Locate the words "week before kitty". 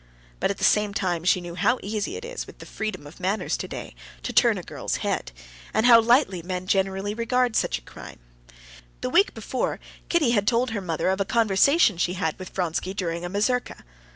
9.11-10.31